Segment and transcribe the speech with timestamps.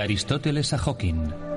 [0.00, 1.49] Aristóteles a Hawking.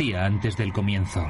[0.00, 1.26] Antes del comienzo?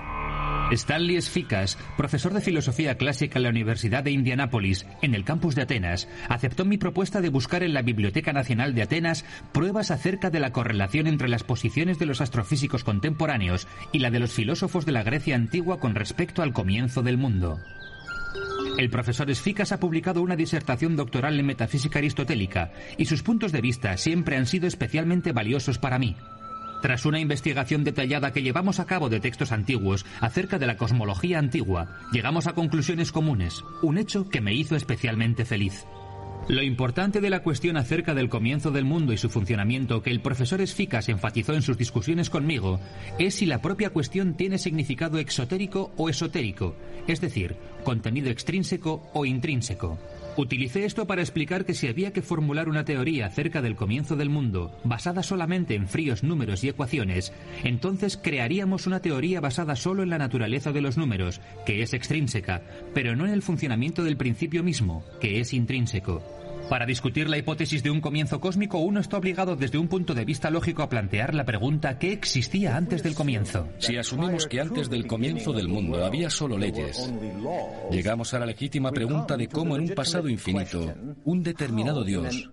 [0.70, 5.62] Stanley Sfikas, profesor de filosofía clásica en la Universidad de Indianápolis, en el campus de
[5.62, 10.38] Atenas, aceptó mi propuesta de buscar en la Biblioteca Nacional de Atenas pruebas acerca de
[10.38, 14.92] la correlación entre las posiciones de los astrofísicos contemporáneos y la de los filósofos de
[14.92, 17.58] la Grecia antigua con respecto al comienzo del mundo.
[18.78, 23.60] El profesor Sfikas ha publicado una disertación doctoral en metafísica aristotélica y sus puntos de
[23.60, 26.14] vista siempre han sido especialmente valiosos para mí.
[26.82, 31.38] Tras una investigación detallada que llevamos a cabo de textos antiguos acerca de la cosmología
[31.38, 35.84] antigua, llegamos a conclusiones comunes, un hecho que me hizo especialmente feliz.
[36.48, 40.20] Lo importante de la cuestión acerca del comienzo del mundo y su funcionamiento que el
[40.20, 42.80] profesor Esficas enfatizó en sus discusiones conmigo
[43.18, 46.74] es si la propia cuestión tiene significado exotérico o esotérico,
[47.06, 49.98] es decir, contenido extrínseco o intrínseco.
[50.36, 54.30] Utilicé esto para explicar que si había que formular una teoría acerca del comienzo del
[54.30, 57.32] mundo basada solamente en fríos números y ecuaciones,
[57.64, 62.62] entonces crearíamos una teoría basada solo en la naturaleza de los números, que es extrínseca,
[62.94, 66.39] pero no en el funcionamiento del principio mismo, que es intrínseco.
[66.70, 70.24] Para discutir la hipótesis de un comienzo cósmico, uno está obligado desde un punto de
[70.24, 73.68] vista lógico a plantear la pregunta ¿qué existía antes del comienzo?
[73.78, 77.12] Si asumimos que antes del comienzo del mundo había solo leyes,
[77.90, 80.94] llegamos a la legítima pregunta de cómo en un pasado infinito,
[81.24, 82.48] un determinado Dios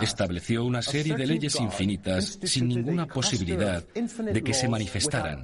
[0.00, 5.42] estableció una serie de leyes infinitas sin ninguna posibilidad de que se manifestaran,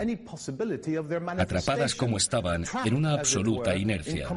[1.36, 4.28] atrapadas como estaban en una absoluta inercia.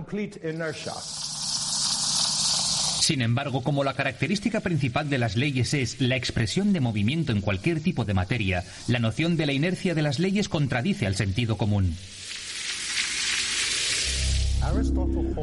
[3.12, 7.42] Sin embargo, como la característica principal de las leyes es la expresión de movimiento en
[7.42, 11.58] cualquier tipo de materia, la noción de la inercia de las leyes contradice al sentido
[11.58, 11.94] común.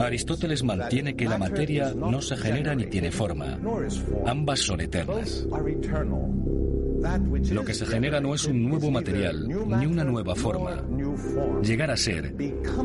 [0.01, 3.59] Aristóteles mantiene que la materia no se genera ni tiene forma.
[4.25, 5.45] Ambas son eternas.
[7.51, 10.85] Lo que se genera no es un nuevo material ni una nueva forma.
[11.63, 12.35] Llegar a ser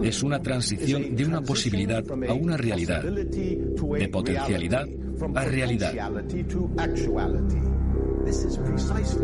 [0.04, 4.88] es una transición de una posibilidad a una realidad, de potencialidad
[5.36, 5.94] a realidad.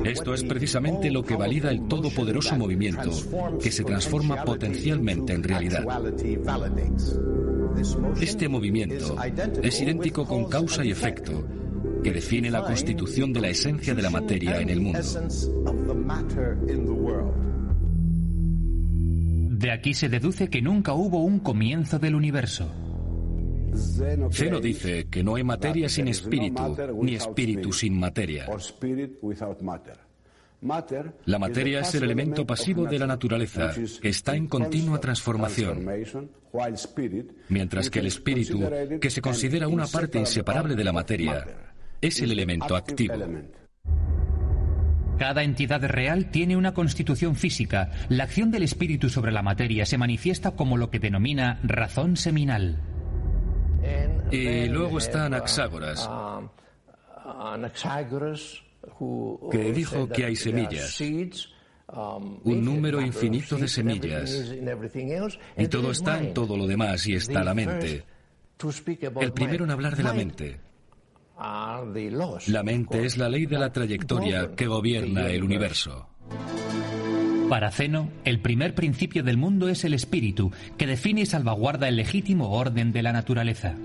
[0.03, 3.11] Esto es precisamente lo que valida el todopoderoso movimiento
[3.61, 5.85] que se transforma potencialmente en realidad.
[8.19, 9.15] Este movimiento
[9.61, 11.45] es idéntico con causa y efecto
[12.03, 14.99] que define la constitución de la esencia de la materia en el mundo.
[19.59, 22.71] De aquí se deduce que nunca hubo un comienzo del universo.
[24.31, 28.47] Zeno dice que no hay materia sin espíritu, ni espíritu sin materia.
[31.25, 35.87] La materia es el elemento pasivo de la naturaleza, que está en continua transformación,
[37.47, 38.59] mientras que el espíritu,
[38.99, 41.68] que se considera una parte inseparable de la materia,
[42.01, 43.15] es el elemento activo.
[45.17, 47.91] Cada entidad real tiene una constitución física.
[48.07, 52.81] La acción del espíritu sobre la materia se manifiesta como lo que denomina razón seminal.
[54.31, 56.09] Y luego está Anaxágoras,
[59.51, 64.55] que dijo que hay semillas, un número infinito de semillas,
[65.57, 68.05] y todo está en todo lo demás y está la mente.
[69.19, 70.68] El primero en hablar de la mente.
[72.47, 76.09] La mente es la ley de la trayectoria que gobierna el universo.
[77.49, 81.95] Para Zeno, el primer principio del mundo es el espíritu, que define y salvaguarda el
[81.95, 83.75] legítimo orden de la naturaleza.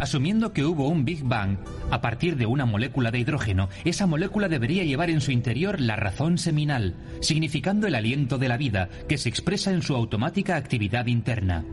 [0.00, 1.58] Asumiendo que hubo un Big Bang
[1.90, 5.96] a partir de una molécula de hidrógeno, esa molécula debería llevar en su interior la
[5.96, 11.06] razón seminal, significando el aliento de la vida, que se expresa en su automática actividad
[11.06, 11.66] interna.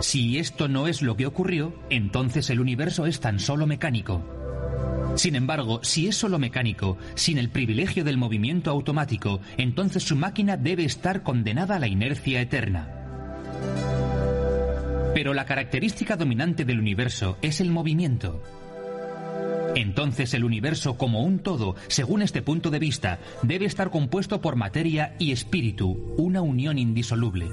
[0.00, 4.22] Si esto no es lo que ocurrió, entonces el universo es tan solo mecánico.
[5.16, 10.56] Sin embargo, si es solo mecánico, sin el privilegio del movimiento automático, entonces su máquina
[10.56, 12.94] debe estar condenada a la inercia eterna.
[15.14, 18.40] Pero la característica dominante del universo es el movimiento.
[19.74, 24.54] Entonces el universo como un todo, según este punto de vista, debe estar compuesto por
[24.54, 27.48] materia y espíritu, una unión indisoluble.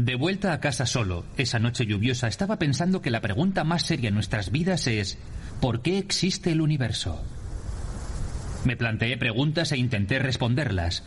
[0.00, 4.08] De vuelta a casa solo, esa noche lluviosa, estaba pensando que la pregunta más seria
[4.08, 5.18] en nuestras vidas es
[5.60, 7.22] ¿por qué existe el universo?
[8.64, 11.04] Me planteé preguntas e intenté responderlas.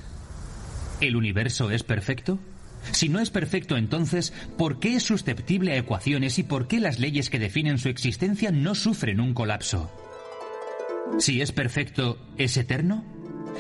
[1.02, 2.38] ¿El universo es perfecto?
[2.92, 7.00] Si no es perfecto, entonces, ¿por qué es susceptible a ecuaciones y por qué las
[7.00, 9.90] leyes que definen su existencia no sufren un colapso?
[11.18, 13.04] Si es perfecto, ¿es eterno?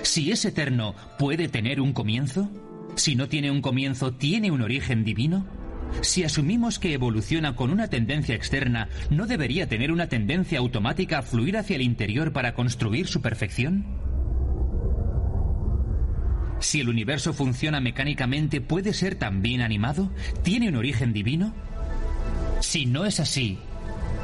[0.03, 2.51] Si es eterno, ¿puede tener un comienzo?
[2.95, 5.45] Si no tiene un comienzo, ¿tiene un origen divino?
[6.01, 11.21] Si asumimos que evoluciona con una tendencia externa, ¿no debería tener una tendencia automática a
[11.21, 13.85] fluir hacia el interior para construir su perfección?
[16.59, 20.11] Si el universo funciona mecánicamente, ¿puede ser también animado?
[20.43, 21.53] ¿Tiene un origen divino?
[22.61, 23.57] Si no es así,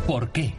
[0.08, 0.54] ¿por qué?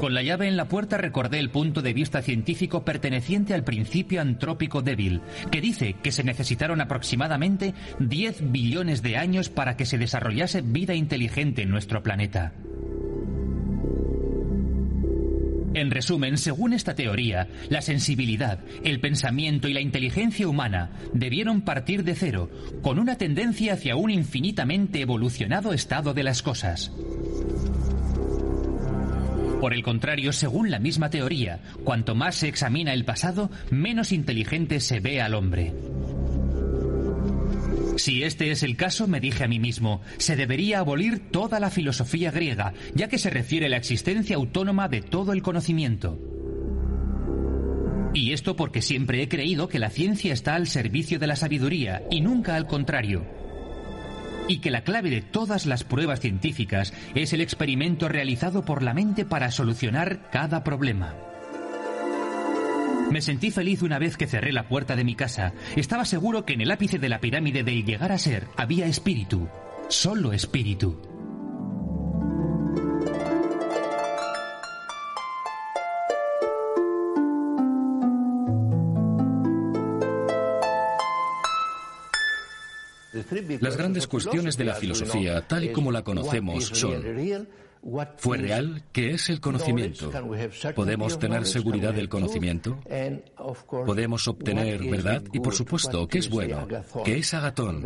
[0.00, 4.22] Con la llave en la puerta recordé el punto de vista científico perteneciente al principio
[4.22, 5.20] antrópico débil,
[5.50, 10.94] que dice que se necesitaron aproximadamente 10 billones de años para que se desarrollase vida
[10.94, 12.54] inteligente en nuestro planeta.
[15.74, 22.04] En resumen, según esta teoría, la sensibilidad, el pensamiento y la inteligencia humana debieron partir
[22.04, 22.50] de cero,
[22.80, 26.90] con una tendencia hacia un infinitamente evolucionado estado de las cosas.
[29.60, 34.80] Por el contrario, según la misma teoría, cuanto más se examina el pasado, menos inteligente
[34.80, 35.74] se ve al hombre.
[37.96, 41.68] Si este es el caso, me dije a mí mismo, se debería abolir toda la
[41.68, 46.18] filosofía griega, ya que se refiere a la existencia autónoma de todo el conocimiento.
[48.14, 52.02] Y esto porque siempre he creído que la ciencia está al servicio de la sabiduría
[52.10, 53.39] y nunca al contrario
[54.50, 58.92] y que la clave de todas las pruebas científicas es el experimento realizado por la
[58.92, 61.14] mente para solucionar cada problema.
[63.12, 65.52] Me sentí feliz una vez que cerré la puerta de mi casa.
[65.76, 69.48] Estaba seguro que en el ápice de la pirámide del llegar a ser había espíritu,
[69.88, 71.09] solo espíritu.
[83.60, 87.02] Las grandes cuestiones de la filosofía, tal y como la conocemos, son
[88.18, 88.82] ¿Fue real?
[88.92, 90.10] ¿Qué es el conocimiento?
[90.74, 92.78] ¿Podemos tener seguridad del conocimiento?
[93.86, 95.22] ¿Podemos obtener verdad?
[95.32, 96.66] Y por supuesto, ¿qué es bueno?
[97.04, 97.84] ¿Qué es agatón?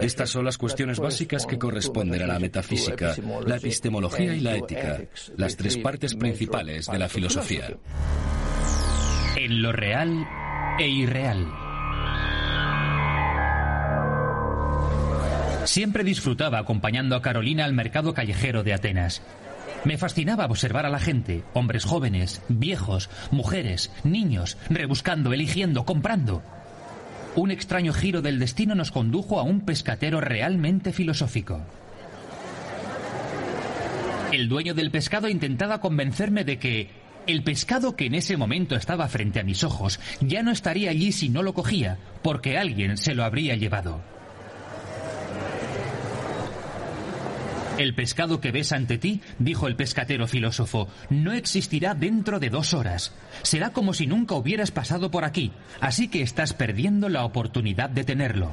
[0.00, 3.14] Estas son las cuestiones básicas que corresponden a la metafísica,
[3.46, 5.00] la epistemología y la ética,
[5.36, 7.76] las tres partes principales de la filosofía.
[9.36, 10.26] En lo real
[10.78, 11.67] e irreal.
[15.68, 19.20] Siempre disfrutaba acompañando a Carolina al mercado callejero de Atenas.
[19.84, 26.42] Me fascinaba observar a la gente, hombres jóvenes, viejos, mujeres, niños, rebuscando, eligiendo, comprando.
[27.36, 31.60] Un extraño giro del destino nos condujo a un pescatero realmente filosófico.
[34.32, 36.88] El dueño del pescado intentaba convencerme de que
[37.26, 41.12] el pescado que en ese momento estaba frente a mis ojos ya no estaría allí
[41.12, 44.00] si no lo cogía, porque alguien se lo habría llevado.
[47.78, 52.74] El pescado que ves ante ti, dijo el pescatero filósofo, no existirá dentro de dos
[52.74, 53.14] horas.
[53.42, 58.02] Será como si nunca hubieras pasado por aquí, así que estás perdiendo la oportunidad de
[58.02, 58.50] tenerlo.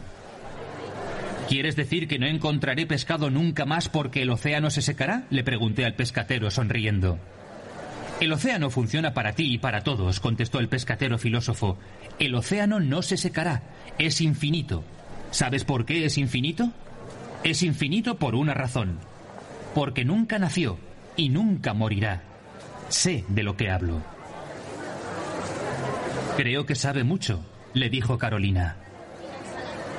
[1.49, 5.23] ¿Quieres decir que no encontraré pescado nunca más porque el océano se secará?
[5.31, 7.17] Le pregunté al pescatero sonriendo.
[8.21, 11.79] El océano funciona para ti y para todos, contestó el pescatero filósofo.
[12.19, 13.63] El océano no se secará,
[13.97, 14.83] es infinito.
[15.31, 16.71] ¿Sabes por qué es infinito?
[17.43, 18.99] Es infinito por una razón
[19.75, 20.79] porque nunca nació
[21.17, 22.23] y nunca morirá.
[22.87, 24.01] Sé de lo que hablo.
[26.37, 28.77] Creo que sabe mucho, le dijo Carolina.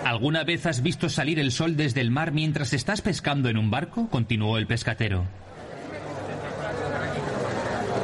[0.02, 3.71] ¿Alguna vez has visto salir el sol desde el mar mientras estás pescando en un
[3.71, 4.09] barco?
[4.09, 5.26] continuó el pescatero.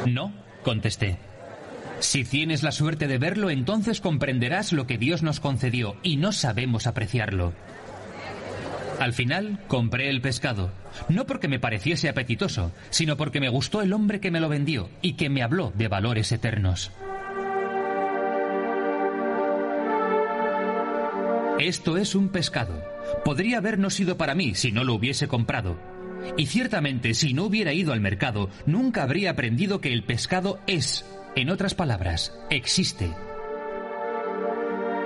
[0.05, 0.31] No,
[0.63, 1.17] contesté.
[1.99, 6.33] Si tienes la suerte de verlo, entonces comprenderás lo que Dios nos concedió y no
[6.33, 7.53] sabemos apreciarlo.
[9.03, 10.71] Al final compré el pescado,
[11.09, 14.89] no porque me pareciese apetitoso, sino porque me gustó el hombre que me lo vendió
[15.01, 16.89] y que me habló de valores eternos.
[21.59, 22.81] Esto es un pescado.
[23.25, 25.77] Podría habernos sido para mí si no lo hubiese comprado.
[26.37, 31.05] Y ciertamente, si no hubiera ido al mercado, nunca habría aprendido que el pescado es,
[31.35, 33.11] en otras palabras, existe.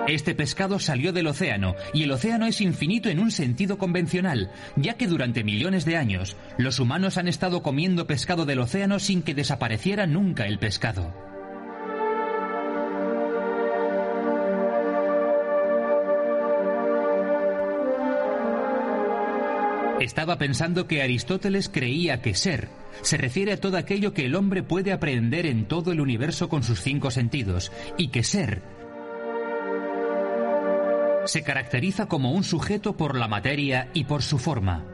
[0.08, 4.94] Este pescado salió del océano y el océano es infinito en un sentido convencional, ya
[4.94, 9.36] que durante millones de años los humanos han estado comiendo pescado del océano sin que
[9.36, 11.14] desapareciera nunca el pescado.
[20.00, 22.70] Estaba pensando que Aristóteles creía que ser
[23.02, 26.64] se refiere a todo aquello que el hombre puede aprender en todo el universo con
[26.64, 28.62] sus cinco sentidos, y que ser
[31.28, 34.86] se caracteriza como un sujeto por la materia y por su forma.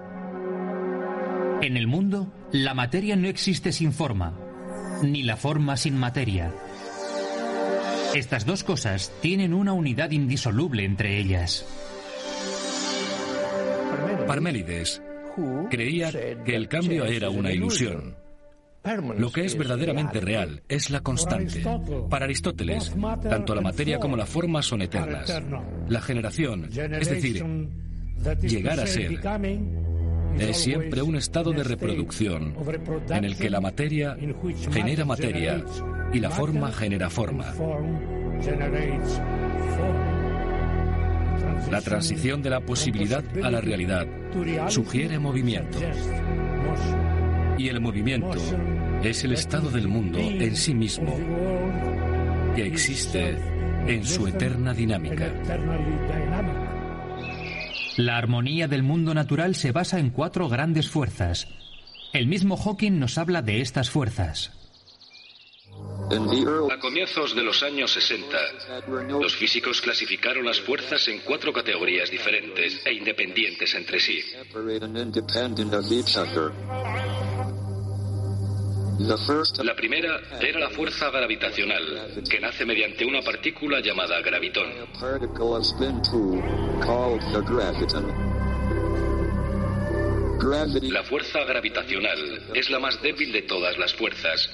[1.62, 4.38] En el mundo, la materia no existe sin forma,
[5.02, 6.54] ni la forma sin materia.
[8.14, 11.66] Estas dos cosas tienen una unidad indisoluble entre ellas.
[14.28, 15.02] Parménides
[15.70, 18.23] creía que el cambio era una ilusión.
[19.18, 21.64] Lo que es verdaderamente real es la constante.
[22.10, 22.94] Para Aristóteles,
[23.30, 25.42] tanto la materia como la forma son eternas.
[25.88, 27.46] La generación, es decir,
[28.42, 29.22] llegar a ser,
[30.40, 32.56] es siempre un estado de reproducción
[33.10, 34.18] en el que la materia
[34.72, 35.64] genera materia
[36.12, 37.54] y la forma genera forma.
[41.72, 44.08] La transición de la posibilidad a la realidad
[44.68, 45.80] sugiere movimiento.
[47.58, 48.36] Y el movimiento
[49.04, 51.16] es el estado del mundo en sí mismo,
[52.56, 53.38] que existe
[53.88, 55.32] en su eterna dinámica.
[57.98, 61.48] La armonía del mundo natural se basa en cuatro grandes fuerzas.
[62.12, 64.52] El mismo Hawking nos habla de estas fuerzas.
[66.72, 68.38] A comienzos de los años 60,
[69.20, 74.20] los físicos clasificaron las fuerzas en cuatro categorías diferentes e independientes entre sí.
[79.00, 84.70] La primera era la fuerza gravitacional, que nace mediante una partícula llamada gravitón.
[90.92, 94.50] La fuerza gravitacional es la más débil de todas las fuerzas,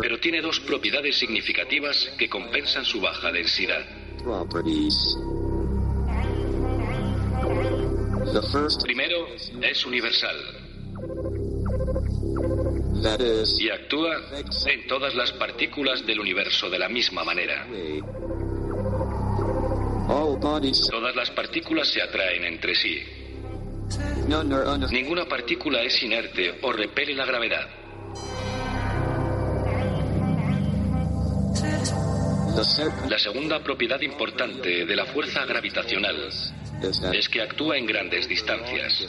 [0.00, 3.84] pero tiene dos propiedades significativas que compensan su baja densidad.
[8.84, 9.26] Primero,
[9.60, 10.36] es universal
[13.58, 14.16] y actúa
[14.66, 17.66] en todas las partículas del universo de la misma manera.
[20.90, 23.02] Todas las partículas se atraen entre sí.
[24.90, 27.68] Ninguna partícula es inerte o repele la gravedad.
[33.08, 36.28] La segunda propiedad importante de la fuerza gravitacional
[37.12, 39.04] es que actúa en grandes distancias.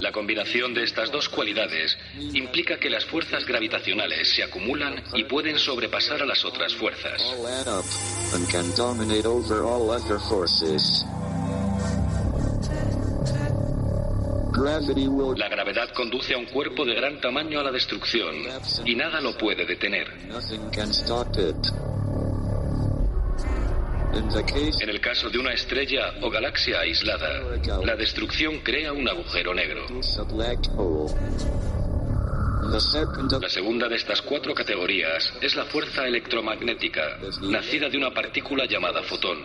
[0.00, 1.98] La combinación de estas dos cualidades
[2.32, 7.22] implica que las fuerzas gravitacionales se acumulan y pueden sobrepasar a las otras fuerzas.
[15.36, 18.34] La gravedad conduce a un cuerpo de gran tamaño a la destrucción
[18.84, 20.06] y nada lo puede detener.
[24.14, 27.40] En el caso de una estrella o galaxia aislada,
[27.84, 29.86] la destrucción crea un agujero negro.
[33.40, 39.02] La segunda de estas cuatro categorías es la fuerza electromagnética, nacida de una partícula llamada
[39.02, 39.38] fotón.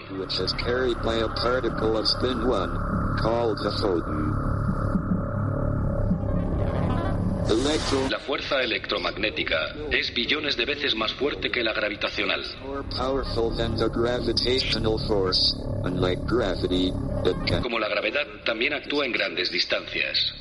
[8.09, 12.43] La fuerza electromagnética es billones de veces más fuerte que la gravitacional.
[17.63, 20.31] Como la gravedad también actúa en grandes distancias.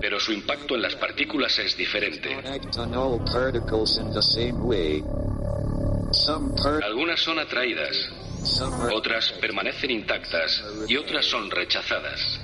[0.00, 2.36] Pero su impacto en las partículas es diferente.
[6.82, 8.10] Algunas son atraídas,
[8.92, 12.40] otras permanecen intactas y otras son rechazadas.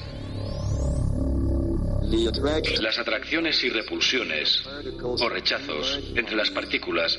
[2.80, 4.62] Las atracciones y repulsiones
[5.02, 7.18] o rechazos entre las partículas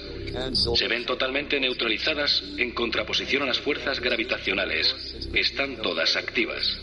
[0.54, 5.28] se ven totalmente neutralizadas en contraposición a las fuerzas gravitacionales.
[5.34, 6.80] Están todas activas.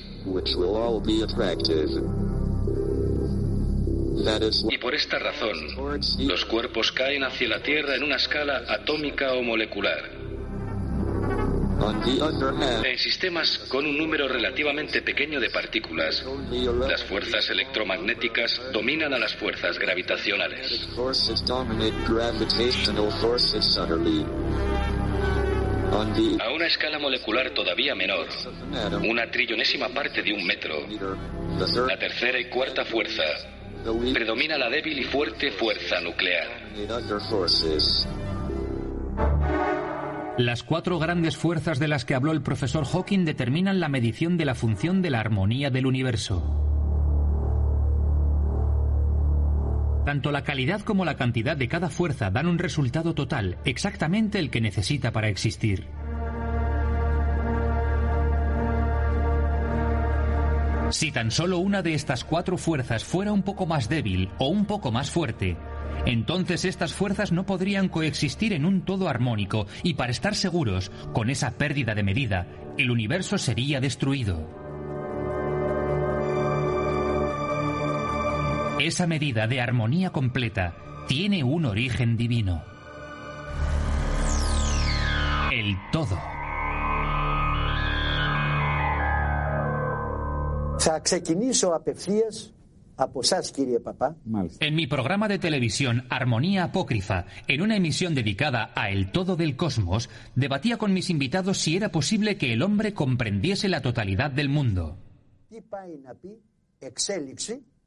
[4.70, 9.42] Y por esta razón, los cuerpos caen hacia la Tierra en una escala atómica o
[9.42, 10.23] molecular.
[12.84, 16.24] En sistemas con un número relativamente pequeño de partículas,
[16.88, 20.88] las fuerzas electromagnéticas dominan a las fuerzas gravitacionales.
[26.40, 28.26] A una escala molecular todavía menor,
[29.02, 30.86] una trillonésima parte de un metro,
[31.86, 33.22] la tercera y cuarta fuerza
[34.12, 36.46] predomina la débil y fuerte fuerza nuclear.
[40.36, 44.44] Las cuatro grandes fuerzas de las que habló el profesor Hawking determinan la medición de
[44.44, 46.42] la función de la armonía del universo.
[50.04, 54.50] Tanto la calidad como la cantidad de cada fuerza dan un resultado total, exactamente el
[54.50, 55.86] que necesita para existir.
[60.90, 64.66] Si tan solo una de estas cuatro fuerzas fuera un poco más débil o un
[64.66, 65.56] poco más fuerte,
[66.06, 71.30] entonces estas fuerzas no podrían coexistir en un todo armónico y para estar seguros, con
[71.30, 72.46] esa pérdida de medida,
[72.76, 74.48] el universo sería destruido.
[78.80, 80.74] Esa medida de armonía completa
[81.06, 82.62] tiene un origen divino.
[85.50, 86.18] El todo.
[94.60, 99.56] En mi programa de televisión Armonía Apócrifa, en una emisión dedicada a El todo del
[99.56, 104.48] cosmos, debatía con mis invitados si era posible que el hombre comprendiese la totalidad del
[104.48, 104.98] mundo.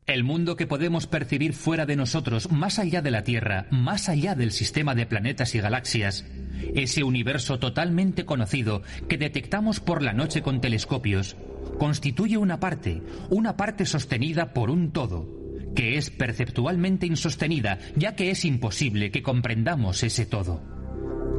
[0.05, 4.35] El mundo que podemos percibir fuera de nosotros, más allá de la Tierra, más allá
[4.35, 6.25] del sistema de planetas y galaxias,
[6.73, 11.35] ese universo totalmente conocido que detectamos por la noche con telescopios,
[11.77, 15.27] constituye una parte, una parte sostenida por un todo,
[15.75, 20.62] que es perceptualmente insostenida, ya que es imposible que comprendamos ese todo.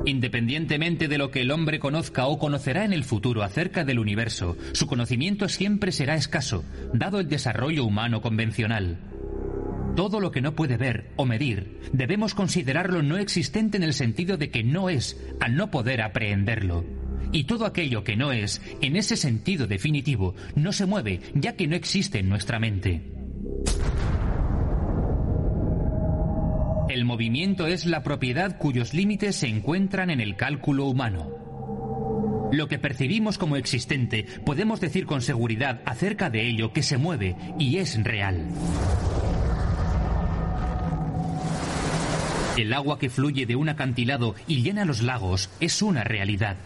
[0.05, 4.57] Independientemente de lo que el hombre conozca o conocerá en el futuro acerca del universo,
[4.73, 6.65] su conocimiento siempre será escaso,
[6.95, 9.01] dado el desarrollo humano convencional.
[9.97, 14.37] Todo lo que no puede ver o medir, debemos considerarlo no existente en el sentido
[14.37, 16.98] de que no es, al no poder aprehenderlo.
[17.33, 21.67] Y todo aquello que no es, en ese sentido definitivo, no se mueve, ya que
[21.67, 23.03] no existe en nuestra mente.
[26.89, 31.39] El movimiento es la propiedad cuyos límites se encuentran en el cálculo humano.
[32.51, 37.37] Lo que percibimos como existente podemos decir con seguridad acerca de ello que se mueve
[37.59, 38.49] y es real.
[42.57, 46.57] El agua que fluye de un acantilado y llena los lagos es una realidad.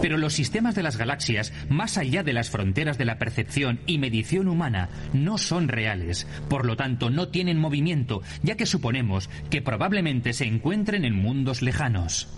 [0.00, 3.98] Pero los sistemas de las galaxias, más allá de las fronteras de la percepción y
[3.98, 6.26] medición humana, no son reales.
[6.48, 11.62] Por lo tanto, no tienen movimiento, ya que suponemos que probablemente se encuentren en mundos
[11.62, 12.28] lejanos.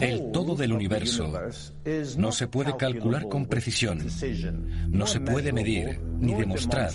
[0.00, 1.32] El todo del universo
[2.16, 4.06] no se puede calcular con precisión,
[4.88, 6.90] no se puede medir ni demostrar.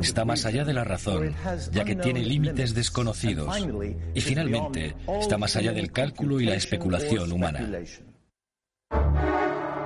[0.00, 1.34] Está más allá de la razón,
[1.72, 3.66] ya que tiene límites desconocidos.
[4.14, 7.68] Y finalmente, está más allá del cálculo y la especulación humana.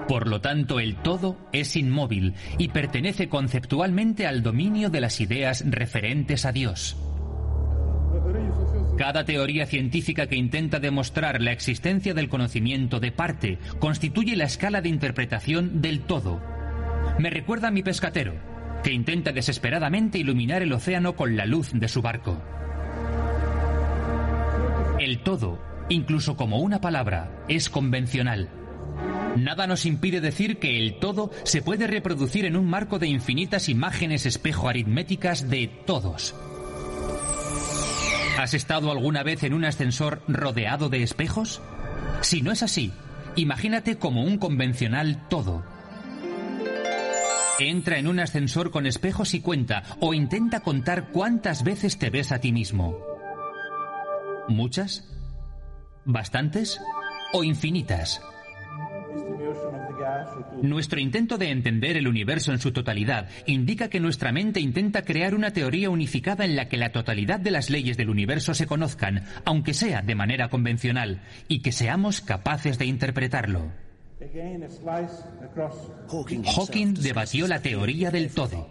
[0.08, 5.64] Por lo tanto, el todo es inmóvil y pertenece conceptualmente al dominio de las ideas
[5.66, 6.96] referentes a Dios.
[8.98, 14.80] Cada teoría científica que intenta demostrar la existencia del conocimiento de parte constituye la escala
[14.80, 16.42] de interpretación del todo.
[17.20, 18.34] Me recuerda a mi pescatero,
[18.82, 22.42] que intenta desesperadamente iluminar el océano con la luz de su barco.
[24.98, 28.50] El todo, incluso como una palabra, es convencional.
[29.36, 33.68] Nada nos impide decir que el todo se puede reproducir en un marco de infinitas
[33.68, 36.34] imágenes espejo aritméticas de todos.
[38.38, 41.60] ¿Has estado alguna vez en un ascensor rodeado de espejos?
[42.22, 42.92] Si no es así,
[43.36, 45.64] imagínate como un convencional todo
[47.58, 52.30] Entra en un ascensor con espejos y cuenta o intenta contar cuántas veces te ves
[52.30, 52.96] a ti mismo.
[54.46, 55.04] ¿Muchas?
[56.04, 56.80] ¿Bastantes?
[57.32, 58.22] ¿O infinitas?
[60.62, 65.34] Nuestro intento de entender el universo en su totalidad indica que nuestra mente intenta crear
[65.34, 69.24] una teoría unificada en la que la totalidad de las leyes del universo se conozcan,
[69.44, 73.72] aunque sea de manera convencional, y que seamos capaces de interpretarlo.
[76.54, 78.70] Hawking debatió la teoría del todo.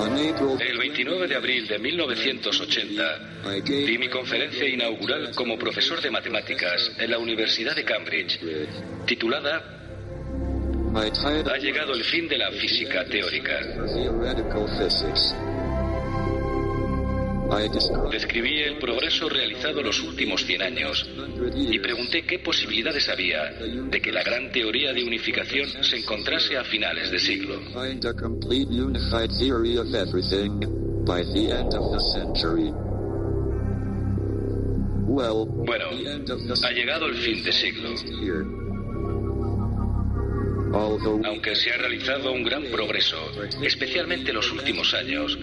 [0.00, 3.02] El 29 de abril de 1980
[3.64, 8.40] di mi conferencia inaugural como profesor de matemáticas en la Universidad de Cambridge,
[9.06, 9.79] titulada
[11.46, 13.60] Ha llegado el fin de la física teórica.
[18.12, 21.08] Describí el progreso realizado los últimos 100 años
[21.56, 26.64] y pregunté qué posibilidades había de que la gran teoría de unificación se encontrase a
[26.64, 27.60] finales de siglo.
[35.66, 35.86] Bueno,
[36.64, 37.88] ha llegado el fin de siglo.
[40.72, 43.16] Aunque se ha realizado un gran progreso,
[43.62, 45.38] especialmente en los últimos años,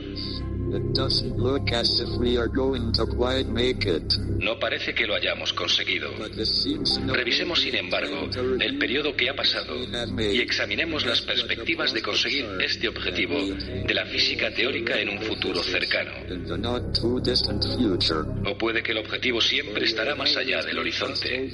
[4.39, 6.09] no parece que lo hayamos conseguido.
[7.07, 9.75] Revisemos, sin embargo, el periodo que ha pasado
[10.19, 15.63] y examinemos las perspectivas de conseguir este objetivo de la física teórica en un futuro
[15.63, 16.11] cercano.
[18.45, 21.49] O puede que el objetivo siempre estará más allá del horizonte.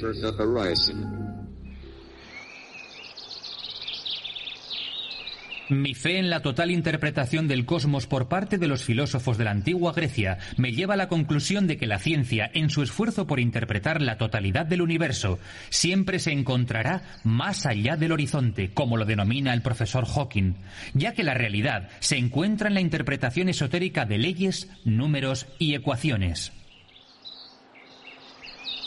[5.74, 9.52] Mi fe en la total interpretación del cosmos por parte de los filósofos de la
[9.52, 13.40] antigua Grecia me lleva a la conclusión de que la ciencia, en su esfuerzo por
[13.40, 15.40] interpretar la totalidad del universo,
[15.72, 20.54] siempre se encontrará más allá del horizonte, como lo denomina el profesor Hawking,
[20.94, 26.52] ya que la realidad se encuentra en la interpretación esotérica de leyes, números y ecuaciones.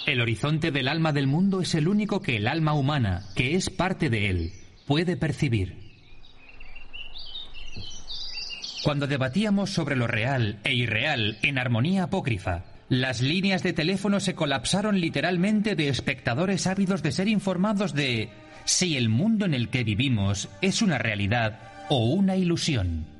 [0.06, 3.70] El horizonte del alma del mundo es el único que el alma humana, que es
[3.70, 4.52] parte de él,
[4.86, 5.85] puede percibir.
[8.86, 14.36] Cuando debatíamos sobre lo real e irreal en armonía apócrifa, las líneas de teléfono se
[14.36, 18.28] colapsaron literalmente de espectadores ávidos de ser informados de
[18.64, 23.15] si el mundo en el que vivimos es una realidad o una ilusión.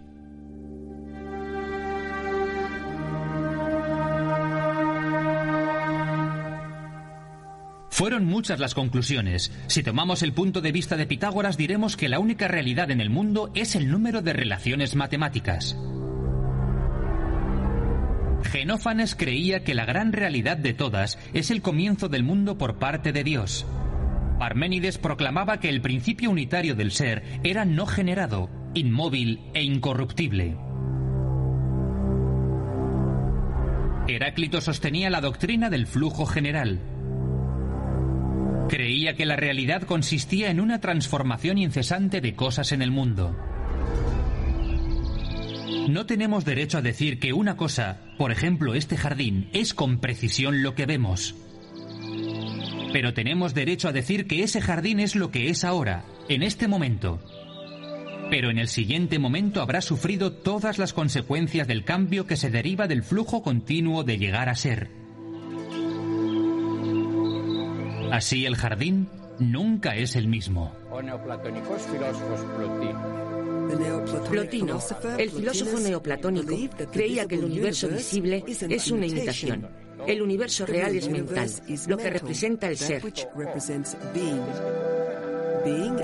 [7.96, 9.50] Fueron muchas las conclusiones.
[9.68, 13.08] Si tomamos el punto de vista de Pitágoras diremos que la única realidad en el
[13.08, 15.78] mundo es el número de relaciones matemáticas.
[18.42, 23.14] Genófanes creía que la gran realidad de todas es el comienzo del mundo por parte
[23.14, 23.64] de Dios.
[24.38, 30.58] Parménides proclamaba que el principio unitario del ser era no generado, inmóvil e incorruptible.
[34.06, 36.95] Heráclito sostenía la doctrina del flujo general.
[38.68, 43.36] Creía que la realidad consistía en una transformación incesante de cosas en el mundo.
[45.88, 50.64] No tenemos derecho a decir que una cosa, por ejemplo este jardín, es con precisión
[50.64, 51.36] lo que vemos.
[52.92, 56.66] Pero tenemos derecho a decir que ese jardín es lo que es ahora, en este
[56.66, 57.20] momento.
[58.30, 62.88] Pero en el siguiente momento habrá sufrido todas las consecuencias del cambio que se deriva
[62.88, 65.05] del flujo continuo de llegar a ser.
[68.16, 70.72] Así el jardín nunca es el mismo.
[74.30, 74.80] Plotino,
[75.18, 76.56] el filósofo neoplatónico,
[76.90, 79.68] creía que el universo visible es una imitación.
[80.06, 81.50] El universo real es mental,
[81.88, 83.02] lo que representa el ser.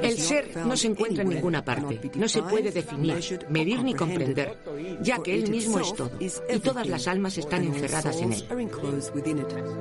[0.02, 4.58] El ser no se encuentra en ninguna parte, no se puede definir, medir ni comprender,
[5.00, 8.44] ya que él mismo es todo, y todas las almas están encerradas en él.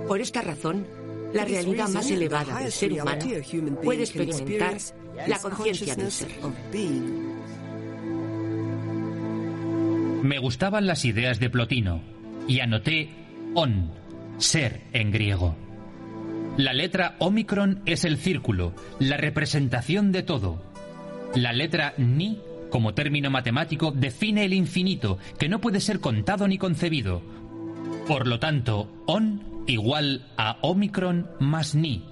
[0.08, 0.86] Por esta razón,
[1.34, 3.26] la realidad más elevada del ser humano
[3.84, 4.78] puede experimentar
[5.28, 6.30] la conciencia del ser.
[10.24, 12.02] Me gustaban las ideas de Plotino
[12.48, 13.10] y anoté
[13.56, 13.92] on,
[14.38, 15.56] ser en griego.
[16.58, 20.62] La letra omicron es el círculo, la representación de todo.
[21.34, 22.40] La letra ni,
[22.70, 27.22] como término matemático, define el infinito, que no puede ser contado ni concebido.
[28.08, 32.04] Por lo tanto, on igual a Omicron más Ni.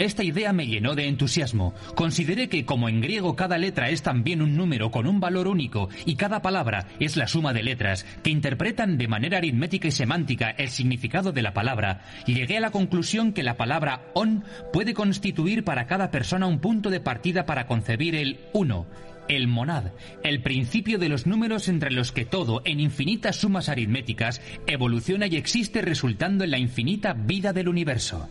[0.00, 1.74] Esta idea me llenó de entusiasmo.
[1.94, 5.90] Consideré que como en griego cada letra es también un número con un valor único
[6.06, 10.48] y cada palabra es la suma de letras que interpretan de manera aritmética y semántica
[10.52, 15.64] el significado de la palabra, llegué a la conclusión que la palabra on puede constituir
[15.64, 18.86] para cada persona un punto de partida para concebir el uno
[19.30, 19.92] el monad,
[20.24, 25.36] el principio de los números entre los que todo, en infinitas sumas aritméticas, evoluciona y
[25.36, 28.28] existe resultando en la infinita vida del universo.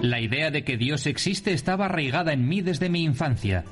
[0.00, 3.64] La idea de que Dios existe estaba arraigada en mí desde mi infancia.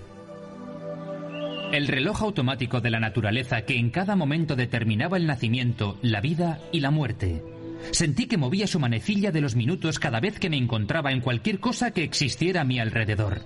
[1.73, 6.61] El reloj automático de la naturaleza que en cada momento determinaba el nacimiento, la vida
[6.71, 7.43] y la muerte.
[7.91, 11.61] Sentí que movía su manecilla de los minutos cada vez que me encontraba en cualquier
[11.61, 13.43] cosa que existiera a mi alrededor.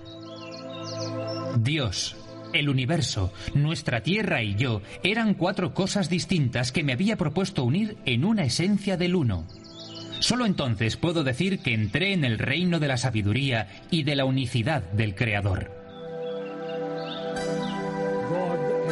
[1.59, 2.15] Dios,
[2.53, 7.97] el universo, nuestra tierra y yo eran cuatro cosas distintas que me había propuesto unir
[8.05, 9.47] en una esencia del uno.
[10.19, 14.25] Solo entonces puedo decir que entré en el reino de la sabiduría y de la
[14.25, 15.71] unicidad del Creador.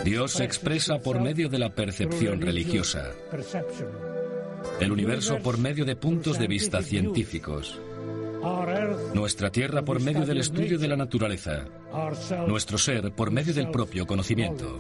[0.04, 3.12] Dios se expresa por medio de la percepción religiosa
[4.80, 7.80] el universo por medio de puntos de vista científicos,
[9.14, 11.66] nuestra Tierra por medio del estudio de la naturaleza,
[12.48, 14.78] nuestro ser por medio del propio conocimiento.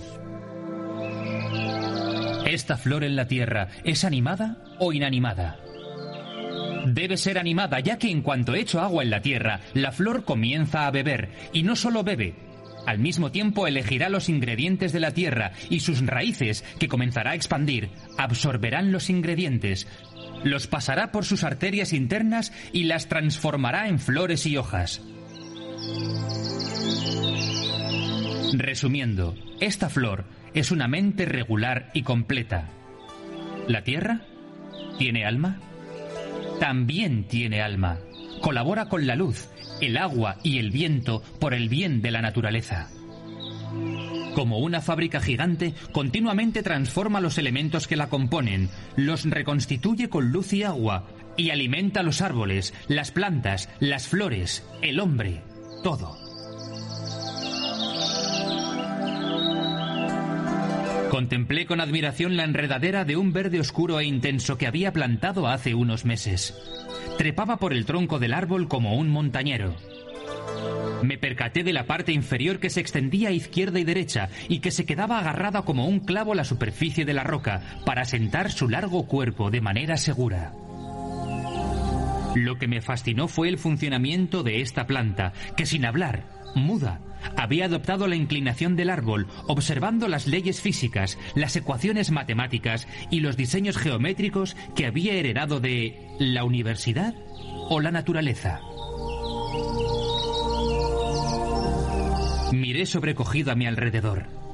[2.46, 5.60] ¿Esta flor en la Tierra es animada o inanimada?
[6.86, 10.86] Debe ser animada ya que en cuanto echo agua en la tierra, la flor comienza
[10.86, 12.36] a beber y no solo bebe,
[12.86, 17.36] al mismo tiempo elegirá los ingredientes de la tierra y sus raíces, que comenzará a
[17.36, 19.88] expandir, absorberán los ingredientes,
[20.44, 25.02] los pasará por sus arterias internas y las transformará en flores y hojas.
[28.54, 32.70] Resumiendo, esta flor es una mente regular y completa.
[33.68, 34.22] ¿La Tierra?
[34.98, 35.60] ¿Tiene alma?
[36.60, 37.98] También tiene alma.
[38.42, 39.50] Colabora con la luz,
[39.82, 42.90] el agua y el viento por el bien de la naturaleza.
[44.34, 50.52] Como una fábrica gigante, continuamente transforma los elementos que la componen, los reconstituye con luz
[50.54, 51.08] y agua,
[51.38, 55.42] y alimenta los árboles, las plantas, las flores, el hombre,
[55.84, 56.18] todo.
[61.10, 65.74] Contemplé con admiración la enredadera de un verde oscuro e intenso que había plantado hace
[65.74, 66.54] unos meses.
[67.18, 69.76] Trepaba por el tronco del árbol como un montañero.
[71.02, 74.72] Me percaté de la parte inferior que se extendía a izquierda y derecha y que
[74.72, 78.70] se quedaba agarrada como un clavo a la superficie de la roca para sentar su
[78.70, 80.54] largo cuerpo de manera segura.
[82.36, 87.02] Lo que me fascinó fue el funcionamiento de esta planta, que sin hablar, muda,
[87.38, 93.38] había adoptado la inclinación del árbol, observando las leyes físicas, las ecuaciones matemáticas y los
[93.38, 97.16] diseños geométricos que había heredado de la universidad
[97.70, 98.60] o la naturaleza.
[102.52, 104.45] Miré sobrecogido a mi alrededor.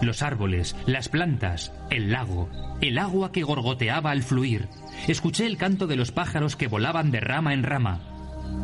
[0.00, 2.48] Los árboles, las plantas, el lago,
[2.80, 4.68] el agua que gorgoteaba al fluir.
[5.08, 8.00] Escuché el canto de los pájaros que volaban de rama en rama.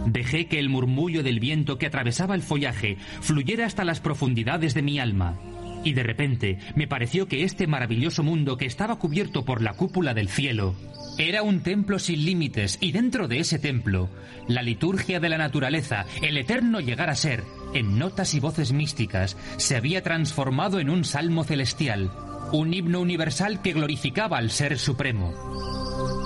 [0.06, 4.82] Dejé que el murmullo del viento que atravesaba el follaje fluyera hasta las profundidades de
[4.82, 5.36] mi alma.
[5.84, 10.14] Y de repente me pareció que este maravilloso mundo que estaba cubierto por la cúpula
[10.14, 10.74] del cielo
[11.18, 14.10] era un templo sin límites y dentro de ese templo,
[14.48, 17.42] la liturgia de la naturaleza, el eterno llegar a ser,
[17.74, 22.10] en notas y voces místicas, se había transformado en un salmo celestial,
[22.52, 25.34] un himno universal que glorificaba al Ser Supremo.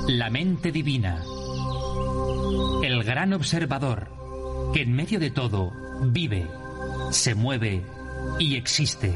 [0.08, 1.22] La mente divina,
[2.82, 4.08] el gran observador,
[4.72, 5.72] que en medio de todo
[6.02, 6.46] vive,
[7.10, 7.84] se mueve
[8.38, 9.14] y existe.